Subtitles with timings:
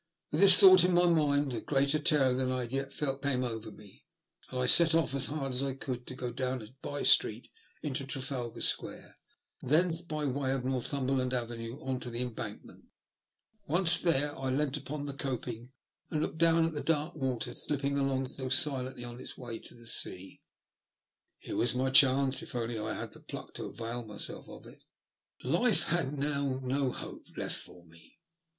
[0.31, 3.43] With this thought in my mind, a greater terror than I had yet felt came
[3.43, 4.03] over me,
[4.49, 7.51] and I set off as hard as I could go down a bye street
[7.83, 9.19] into Trafalgar Square,
[9.61, 12.85] thence by way of Northumberland Avenue on to the Embankment.
[13.67, 15.71] Once there I leant upon the coping
[16.09, 19.75] and looked down at the dark water slipping along so silently on its way to
[19.75, 20.41] the sea.
[21.37, 24.83] Here was my chance if only I had the pluck to avail myself of it.
[25.43, 28.17] Life had now no hope left for me.